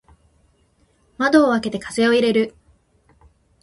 [1.19, 2.55] 窓を開けて風を入れる。